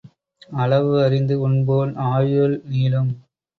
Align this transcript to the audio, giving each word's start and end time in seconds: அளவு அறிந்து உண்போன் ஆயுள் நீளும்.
அளவு 0.55 1.03
அறிந்து 1.03 1.35
உண்போன் 1.41 1.95
ஆயுள் 2.09 2.57
நீளும். 2.69 3.11